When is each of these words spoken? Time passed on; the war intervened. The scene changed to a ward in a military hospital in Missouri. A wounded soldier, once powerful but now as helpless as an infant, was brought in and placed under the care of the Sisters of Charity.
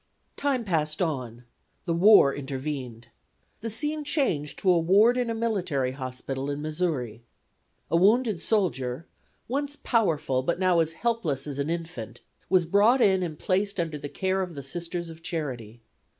Time 0.35 0.63
passed 0.65 0.99
on; 0.99 1.43
the 1.85 1.93
war 1.93 2.33
intervened. 2.33 3.09
The 3.59 3.69
scene 3.69 4.03
changed 4.03 4.57
to 4.57 4.71
a 4.71 4.79
ward 4.79 5.15
in 5.15 5.29
a 5.29 5.35
military 5.35 5.91
hospital 5.91 6.49
in 6.49 6.59
Missouri. 6.59 7.21
A 7.91 7.95
wounded 7.97 8.39
soldier, 8.41 9.05
once 9.47 9.75
powerful 9.75 10.41
but 10.41 10.57
now 10.57 10.79
as 10.79 10.93
helpless 10.93 11.45
as 11.45 11.59
an 11.59 11.69
infant, 11.69 12.21
was 12.49 12.65
brought 12.65 12.99
in 12.99 13.21
and 13.21 13.37
placed 13.37 13.79
under 13.79 13.99
the 13.99 14.09
care 14.09 14.41
of 14.41 14.55
the 14.55 14.63
Sisters 14.63 15.11
of 15.11 15.21
Charity. 15.21 15.81